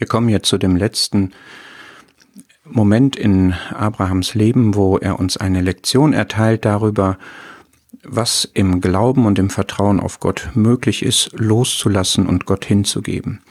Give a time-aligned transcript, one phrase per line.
[0.00, 1.32] Wir kommen jetzt zu dem letzten
[2.64, 7.18] Moment in Abrahams Leben, wo er uns eine Lektion erteilt darüber,
[8.02, 13.42] was im Glauben und im Vertrauen auf Gott möglich ist, loszulassen und Gott hinzugeben.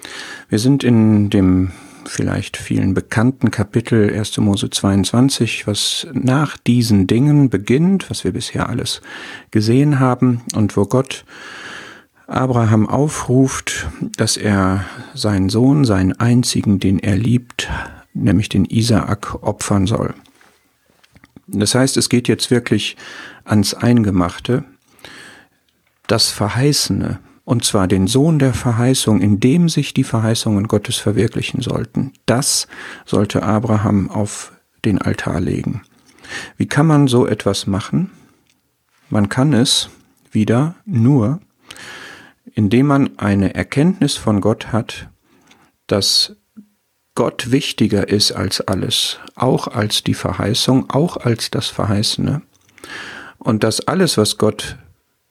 [0.50, 1.70] Wir sind in dem
[2.06, 4.40] vielleicht vielen bekannten Kapitel 1.
[4.40, 9.02] Mose 22, was nach diesen Dingen beginnt, was wir bisher alles
[9.52, 11.26] gesehen haben und wo Gott
[12.30, 13.88] Abraham aufruft,
[14.18, 17.70] dass er seinen Sohn, seinen einzigen, den er liebt,
[18.14, 20.14] nämlich den Isaak, opfern soll.
[21.48, 22.96] Das heißt, es geht jetzt wirklich
[23.44, 24.64] ans Eingemachte,
[26.06, 31.62] das Verheißene, und zwar den Sohn der Verheißung, in dem sich die Verheißungen Gottes verwirklichen
[31.62, 32.14] sollten.
[32.28, 32.68] Das
[33.06, 34.52] sollte Abraham auf
[34.86, 35.82] den Altar legen.
[36.58, 38.12] Wie kann man so etwas machen?
[39.10, 39.90] Man kann es
[40.32, 41.40] wieder nur,
[42.54, 45.10] indem man eine Erkenntnis von Gott hat,
[45.88, 46.36] dass
[47.16, 52.42] Gott wichtiger ist als alles, auch als die Verheißung, auch als das Verheißene.
[53.38, 54.78] Und dass alles, was Gott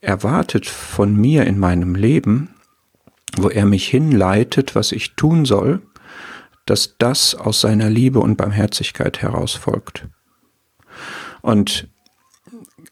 [0.01, 2.55] erwartet von mir in meinem Leben,
[3.37, 5.83] wo er mich hinleitet, was ich tun soll,
[6.67, 10.07] dass das aus seiner Liebe und Barmherzigkeit herausfolgt.
[11.41, 11.89] Und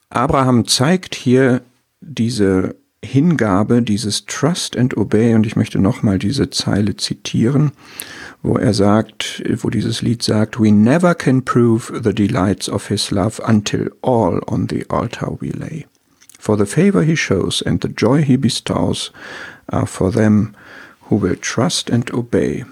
[0.08, 1.62] Abraham zeigt hier
[2.00, 7.72] diese Hingabe, dieses Trust and Obey, und ich möchte nochmal diese Zeile zitieren,
[8.42, 13.10] wo er sagt, wo dieses Lied sagt, We never can prove the delights of his
[13.10, 15.86] love until all on the altar we lay.
[16.38, 19.10] For the favor he shows and the joy he bestows
[19.68, 20.54] are for them
[21.08, 22.64] who will trust and obey.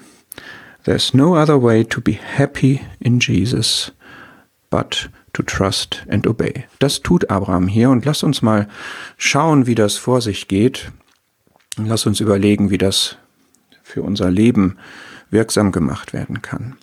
[0.85, 3.91] There's no other way to be happy in Jesus
[4.75, 6.65] but to trust and obey.
[6.79, 8.69] Das tut Abraham hier und lass uns mal
[9.19, 10.91] schauen, wie das vor sich geht.
[11.77, 13.19] Lass uns überlegen, wie das
[13.83, 14.79] für unser Leben
[15.31, 16.77] wirksam gemacht werden kann.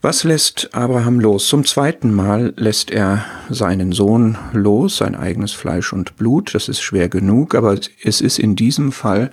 [0.00, 1.48] Was lässt Abraham los?
[1.48, 6.54] Zum zweiten Mal lässt er seinen Sohn los, sein eigenes Fleisch und Blut.
[6.54, 9.32] Das ist schwer genug, aber es ist in diesem Fall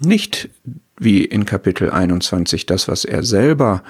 [0.00, 0.50] nicht
[0.98, 3.82] wie in Kapitel 21 das, was er selber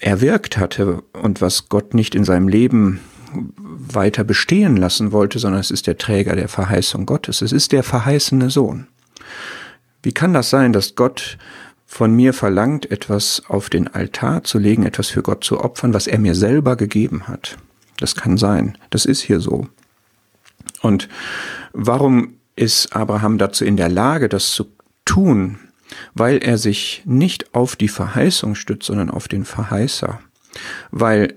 [0.00, 3.00] erwirkt hatte und was Gott nicht in seinem Leben
[3.32, 7.42] weiter bestehen lassen wollte, sondern es ist der Träger der Verheißung Gottes.
[7.42, 8.86] Es ist der verheißene Sohn.
[10.02, 11.38] Wie kann das sein, dass Gott
[11.90, 16.06] von mir verlangt, etwas auf den Altar zu legen, etwas für Gott zu opfern, was
[16.06, 17.56] er mir selber gegeben hat.
[17.96, 18.76] Das kann sein.
[18.90, 19.66] Das ist hier so.
[20.82, 21.08] Und
[21.72, 24.66] warum ist Abraham dazu in der Lage, das zu
[25.06, 25.58] tun?
[26.14, 30.20] Weil er sich nicht auf die Verheißung stützt, sondern auf den Verheißer.
[30.90, 31.34] Weil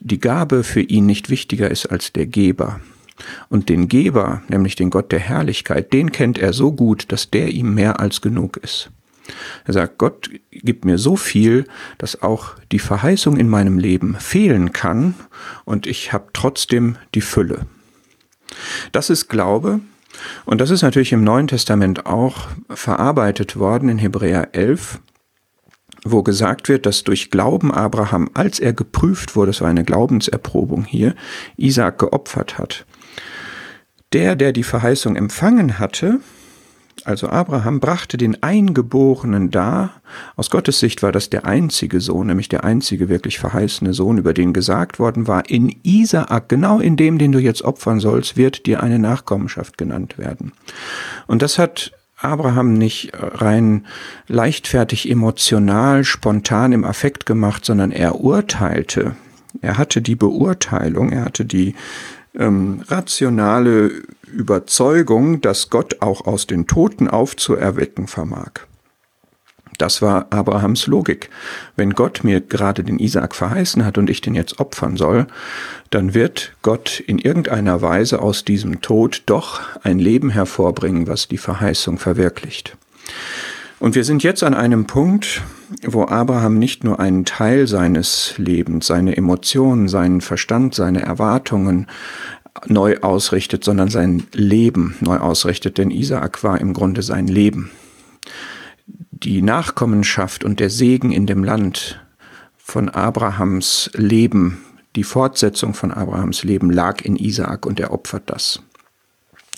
[0.00, 2.80] die Gabe für ihn nicht wichtiger ist als der Geber.
[3.48, 7.48] Und den Geber, nämlich den Gott der Herrlichkeit, den kennt er so gut, dass der
[7.48, 8.90] ihm mehr als genug ist.
[9.64, 11.66] Er sagt, Gott gibt mir so viel,
[11.98, 15.14] dass auch die Verheißung in meinem Leben fehlen kann
[15.64, 17.66] und ich habe trotzdem die Fülle.
[18.92, 19.80] Das ist Glaube
[20.44, 25.00] und das ist natürlich im Neuen Testament auch verarbeitet worden in Hebräer 11
[26.04, 30.84] wo gesagt wird, dass durch Glauben Abraham, als er geprüft wurde, es war eine Glaubenserprobung
[30.84, 31.14] hier,
[31.56, 32.86] Isaak geopfert hat.
[34.12, 36.20] Der, der die Verheißung empfangen hatte,
[37.06, 40.00] also Abraham brachte den Eingeborenen dar.
[40.36, 44.34] Aus Gottes Sicht war das der einzige Sohn, nämlich der einzige wirklich verheißene Sohn, über
[44.34, 48.66] den gesagt worden war, in Isaak, genau in dem, den du jetzt opfern sollst, wird
[48.66, 50.52] dir eine Nachkommenschaft genannt werden.
[51.26, 53.86] Und das hat Abraham nicht rein
[54.26, 59.16] leichtfertig, emotional, spontan im Affekt gemacht, sondern er urteilte.
[59.62, 61.74] Er hatte die Beurteilung, er hatte die
[62.38, 63.90] ähm, rationale
[64.30, 68.52] Überzeugung, dass Gott auch aus den Toten aufzuerwecken vermag.
[69.80, 71.30] Das war Abrahams Logik.
[71.74, 75.26] Wenn Gott mir gerade den Isaak verheißen hat und ich den jetzt opfern soll,
[75.88, 81.38] dann wird Gott in irgendeiner Weise aus diesem Tod doch ein Leben hervorbringen, was die
[81.38, 82.76] Verheißung verwirklicht.
[83.78, 85.40] Und wir sind jetzt an einem Punkt,
[85.86, 91.86] wo Abraham nicht nur einen Teil seines Lebens, seine Emotionen, seinen Verstand, seine Erwartungen
[92.66, 97.70] neu ausrichtet, sondern sein Leben neu ausrichtet, denn Isaak war im Grunde sein Leben.
[99.10, 102.00] Die Nachkommenschaft und der Segen in dem Land
[102.56, 104.62] von Abrahams Leben,
[104.96, 108.62] die Fortsetzung von Abrahams Leben lag in Isaak und er opfert das.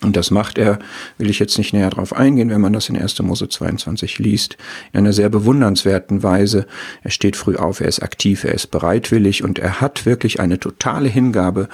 [0.02, 0.78] Und das macht er,
[1.18, 3.20] will ich jetzt nicht näher darauf eingehen, wenn man das in 1.
[3.22, 4.56] Mose 22 liest,
[4.92, 6.66] in einer sehr bewundernswerten Weise.
[7.02, 10.58] Er steht früh auf, er ist aktiv, er ist bereitwillig und er hat wirklich eine
[10.58, 11.68] totale Hingabe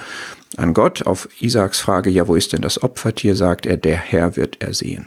[0.56, 1.06] an Gott.
[1.06, 5.06] Auf Isaaks Frage, ja, wo ist denn das Opfertier, sagt er, der Herr wird ersehen.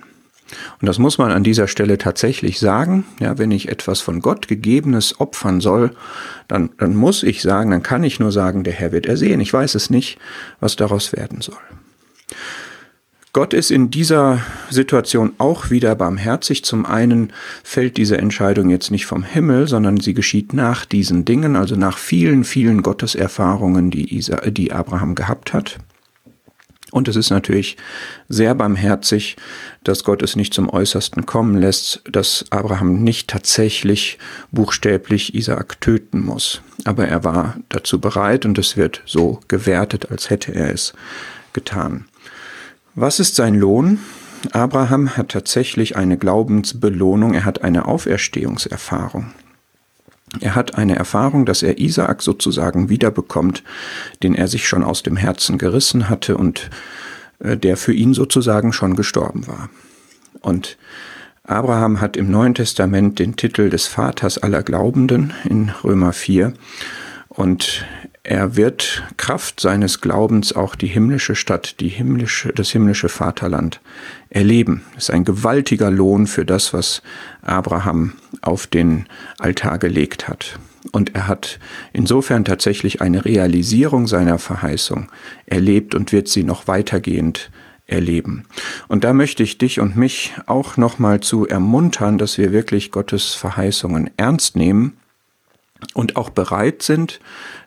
[0.82, 3.06] Und das muss man an dieser Stelle tatsächlich sagen.
[3.20, 5.92] Ja, wenn ich etwas von Gott gegebenes opfern soll,
[6.48, 9.40] dann, dann muss ich sagen, dann kann ich nur sagen, der Herr wird ersehen.
[9.40, 10.18] Ich weiß es nicht,
[10.60, 11.58] was daraus werden soll.
[13.34, 16.66] Gott ist in dieser Situation auch wieder barmherzig.
[16.66, 17.32] Zum einen
[17.64, 21.98] fällt diese Entscheidung jetzt nicht vom Himmel, sondern sie geschieht nach diesen Dingen, also nach
[21.98, 25.78] vielen, vielen Gotteserfahrungen, die, Isa, die Abraham gehabt hat.
[26.92, 27.78] Und es ist natürlich
[28.28, 29.38] sehr barmherzig,
[29.86, 34.20] dass Gott es nicht zum Äußersten kommen lässt, dass Abraham nicht tatsächlich
[34.52, 36.62] buchstäblich Isaak töten muss.
[36.84, 40.92] Aber er war dazu bereit und es wird so gewertet, als hätte er es
[41.54, 42.08] getan.
[42.96, 44.00] Was ist sein Lohn?
[44.52, 49.32] Abraham hat tatsächlich eine Glaubensbelohnung, er hat eine Auferstehungserfahrung.
[50.40, 53.64] Er hat eine Erfahrung, dass er Isaak sozusagen wiederbekommt,
[54.24, 56.70] den er sich schon aus dem Herzen gerissen hatte und
[57.40, 59.70] äh, der für ihn sozusagen schon gestorben war.
[60.42, 60.78] Und
[61.44, 66.54] Abraham hat im Neuen Testament den Titel des Vaters aller Glaubenden in Römer 4
[67.28, 67.86] und
[68.32, 73.82] er wird Kraft seines Glaubens auch die himmlische Stadt, die himmlische, das himmlische Vaterland
[74.30, 74.84] erleben.
[74.96, 77.02] Das ist ein gewaltiger Lohn für das, was
[77.42, 79.06] Abraham auf den
[79.38, 80.58] Altar gelegt hat.
[80.94, 81.60] Und er hat
[81.92, 85.12] insofern tatsächlich eine Realisierung seiner Verheißung
[85.46, 87.52] erlebt und wird sie noch weitergehend
[87.86, 88.46] erleben.
[88.88, 93.34] Und da möchte ich dich und mich auch nochmal zu ermuntern, dass wir wirklich Gottes
[93.34, 95.01] Verheißungen ernst nehmen
[95.94, 97.20] und auch bereit sind,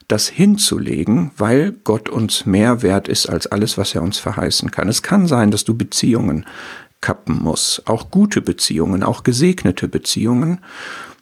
[0.07, 4.87] das hinzulegen, weil Gott uns mehr wert ist als alles, was er uns verheißen kann.
[4.87, 6.45] Es kann sein, dass du Beziehungen
[7.01, 10.59] kappen musst, auch gute Beziehungen, auch gesegnete Beziehungen,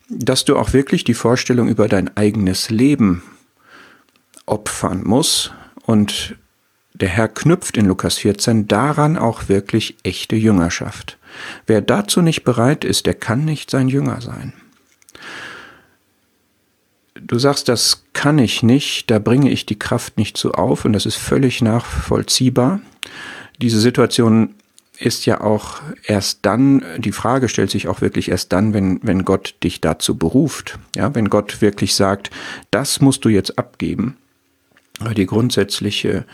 [0.09, 3.23] dass du auch wirklich die Vorstellung über dein eigenes Leben
[4.45, 5.53] opfern musst
[5.85, 6.35] und
[6.93, 11.17] der Herr knüpft in Lukas 14 daran auch wirklich echte Jüngerschaft.
[11.65, 14.53] Wer dazu nicht bereit ist, der kann nicht sein Jünger sein.
[17.25, 20.93] Du sagst, das kann ich nicht, da bringe ich die Kraft nicht zu auf und
[20.93, 22.81] das ist völlig nachvollziehbar.
[23.61, 24.55] Diese Situation
[24.99, 29.25] ist ja auch erst dann, die Frage stellt sich auch wirklich erst dann, wenn, wenn
[29.25, 30.79] Gott dich dazu beruft.
[30.95, 32.29] Ja, wenn Gott wirklich sagt,
[32.71, 34.17] das musst du jetzt abgeben.
[35.17, 36.25] Die grundsätzliche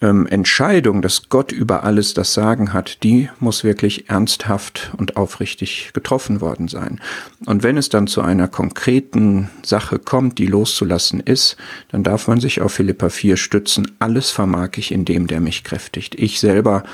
[0.00, 5.90] ähm, Entscheidung, dass Gott über alles das Sagen hat, die muss wirklich ernsthaft und aufrichtig
[5.92, 7.00] getroffen worden sein.
[7.46, 11.56] Und wenn es dann zu einer konkreten Sache kommt, die loszulassen ist,
[11.90, 13.90] dann darf man sich auf Philippa 4 stützen.
[13.98, 16.14] Alles vermag ich in dem, der mich kräftigt.
[16.14, 16.84] Ich selber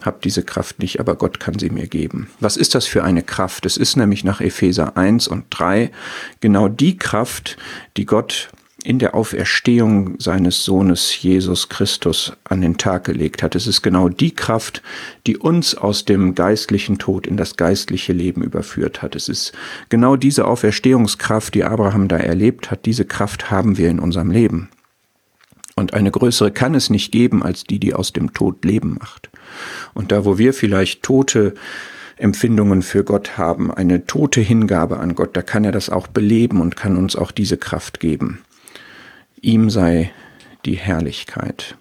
[0.00, 2.30] habe diese Kraft nicht, aber Gott kann sie mir geben.
[2.40, 3.66] Was ist das für eine Kraft?
[3.66, 5.90] Es ist nämlich nach Epheser 1 und 3
[6.40, 7.56] genau die Kraft,
[7.96, 8.48] die Gott
[8.88, 13.54] in der Auferstehung seines Sohnes Jesus Christus an den Tag gelegt hat.
[13.54, 14.82] Es ist genau die Kraft,
[15.26, 19.14] die uns aus dem geistlichen Tod in das geistliche Leben überführt hat.
[19.14, 19.52] Es ist
[19.90, 22.86] genau diese Auferstehungskraft, die Abraham da erlebt hat.
[22.86, 24.70] Diese Kraft haben wir in unserem Leben.
[25.74, 29.28] Und eine größere kann es nicht geben, als die, die aus dem Tod Leben macht.
[29.92, 31.52] Und da, wo wir vielleicht tote
[32.16, 36.62] Empfindungen für Gott haben, eine tote Hingabe an Gott, da kann er das auch beleben
[36.62, 38.38] und kann uns auch diese Kraft geben.
[39.42, 40.12] Ihm sei
[40.64, 41.76] die Herrlichkeit.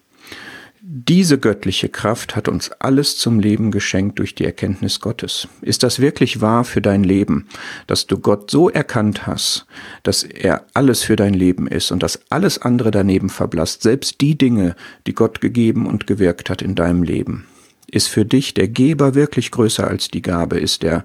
[0.90, 5.50] Diese göttliche Kraft hat uns alles zum Leben geschenkt durch die Erkenntnis Gottes.
[5.62, 7.48] Ist das wirklich wahr für dein Leben,
[7.88, 9.66] dass du Gott so erkannt hast,
[10.04, 14.38] dass er alles für dein Leben ist und dass alles andere daneben verblasst, selbst die
[14.38, 17.46] Dinge, die Gott gegeben und gewirkt hat in deinem Leben?
[17.92, 20.58] Ist für dich der Geber wirklich größer als die Gabe?
[20.58, 21.04] Ist der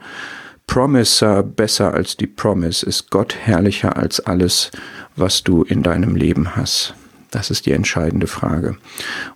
[0.69, 2.87] Promiser besser als die Promise?
[2.87, 4.71] Ist Gott herrlicher als alles,
[5.17, 6.95] was du in deinem Leben hast?
[7.31, 8.77] Das ist die entscheidende Frage.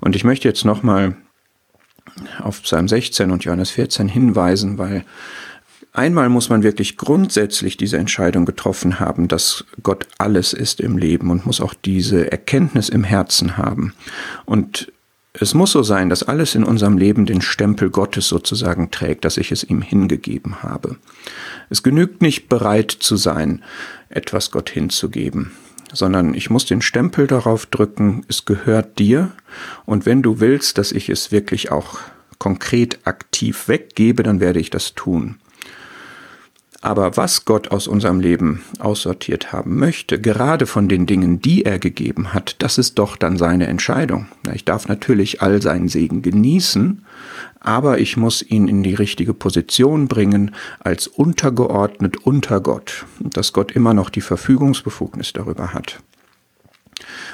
[0.00, 1.16] Und ich möchte jetzt nochmal
[2.40, 5.04] auf Psalm 16 und Johannes 14 hinweisen, weil
[5.92, 11.30] einmal muss man wirklich grundsätzlich diese Entscheidung getroffen haben, dass Gott alles ist im Leben
[11.30, 13.94] und muss auch diese Erkenntnis im Herzen haben.
[14.44, 14.92] Und
[15.38, 19.36] es muss so sein, dass alles in unserem Leben den Stempel Gottes sozusagen trägt, dass
[19.36, 20.96] ich es ihm hingegeben habe.
[21.68, 23.62] Es genügt nicht bereit zu sein,
[24.08, 25.52] etwas Gott hinzugeben,
[25.92, 29.32] sondern ich muss den Stempel darauf drücken, es gehört dir
[29.84, 31.98] und wenn du willst, dass ich es wirklich auch
[32.38, 35.38] konkret aktiv weggebe, dann werde ich das tun.
[36.82, 41.78] Aber was Gott aus unserem Leben aussortiert haben möchte, gerade von den Dingen, die er
[41.78, 44.26] gegeben hat, das ist doch dann seine Entscheidung.
[44.54, 47.04] Ich darf natürlich all seinen Segen genießen,
[47.60, 53.72] aber ich muss ihn in die richtige Position bringen als untergeordnet unter Gott, dass Gott
[53.72, 55.98] immer noch die Verfügungsbefugnis darüber hat.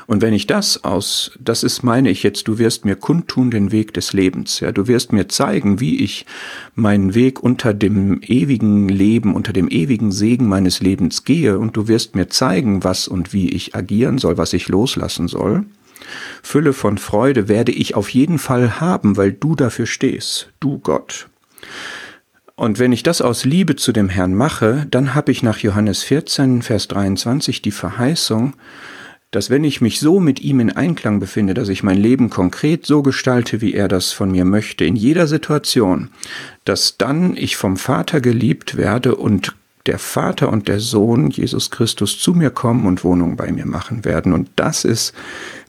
[0.06, 3.70] Und wenn ich das aus, das ist, meine ich jetzt, du wirst mir kundtun den
[3.70, 6.26] Weg des Lebens, ja, du wirst mir zeigen, wie ich
[6.74, 11.86] meinen Weg unter dem ewigen Leben, unter dem ewigen Segen meines Lebens gehe und du
[11.86, 15.64] wirst mir zeigen, was und wie ich agieren soll, was ich loslassen soll.
[16.42, 21.28] Fülle von Freude werde ich auf jeden Fall haben, weil du dafür stehst, du Gott.
[22.56, 26.02] Und wenn ich das aus Liebe zu dem Herrn mache, dann habe ich nach Johannes
[26.02, 28.54] 14, Vers 23 die Verheißung,
[29.32, 32.86] dass wenn ich mich so mit ihm in Einklang befinde, dass ich mein Leben konkret
[32.86, 36.10] so gestalte, wie er das von mir möchte, in jeder Situation,
[36.64, 39.54] dass dann ich vom Vater geliebt werde und
[39.86, 44.04] der Vater und der Sohn Jesus Christus zu mir kommen und Wohnung bei mir machen
[44.04, 44.32] werden.
[44.32, 45.12] Und das ist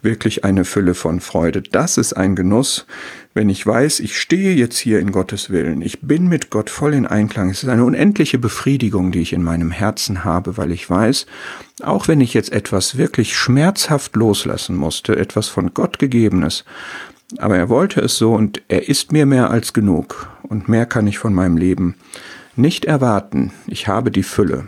[0.03, 1.61] wirklich eine Fülle von Freude.
[1.61, 2.85] Das ist ein Genuss,
[3.33, 5.81] wenn ich weiß, ich stehe jetzt hier in Gottes Willen.
[5.81, 7.49] Ich bin mit Gott voll in Einklang.
[7.49, 11.25] Es ist eine unendliche Befriedigung, die ich in meinem Herzen habe, weil ich weiß,
[11.81, 16.65] auch wenn ich jetzt etwas wirklich schmerzhaft loslassen musste, etwas von Gott gegebenes,
[17.37, 21.07] aber er wollte es so und er ist mir mehr als genug und mehr kann
[21.07, 21.95] ich von meinem Leben
[22.55, 24.67] nicht erwarten, ich habe die Fülle.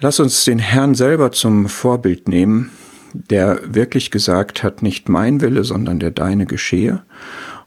[0.00, 2.70] Lass uns den Herrn selber zum Vorbild nehmen,
[3.12, 7.02] der wirklich gesagt hat, nicht mein Wille, sondern der deine geschehe,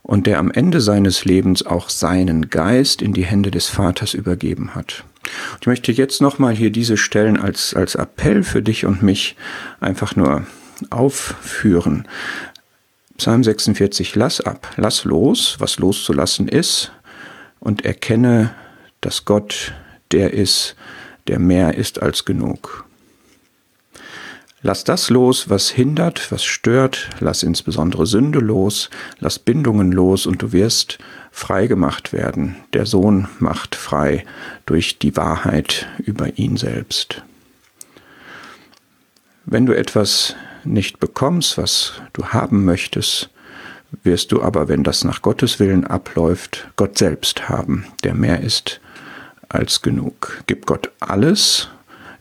[0.02, 4.76] und der am Ende seines Lebens auch seinen Geist in die Hände des Vaters übergeben
[4.76, 5.06] hat.
[5.54, 9.38] Und ich möchte jetzt nochmal hier diese Stellen als, als Appell für dich und mich
[9.80, 10.46] einfach nur
[10.90, 12.06] aufführen.
[13.18, 16.92] Psalm 46, lass ab, lass los, was loszulassen ist,
[17.60, 18.54] und erkenne,
[19.00, 19.74] dass Gott
[20.12, 20.76] der ist,
[21.28, 22.86] der mehr ist als genug.
[24.66, 28.90] Lass das los, was hindert, was stört, lass insbesondere Sünde los,
[29.20, 31.00] lass Bindungen los und du wirst
[31.32, 32.56] frei gemacht werden.
[32.72, 34.26] Der Sohn macht frei
[34.66, 37.24] durch die Wahrheit über ihn selbst.
[39.44, 43.32] Wenn du etwas nicht bekommst, was du haben möchtest,
[44.04, 48.80] wirst du aber, wenn das nach Gottes Willen abläuft, Gott selbst haben, der mehr ist
[49.50, 50.42] als genug.
[50.48, 51.68] Gib Gott alles,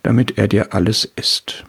[0.02, 1.64] damit er dir alles ist.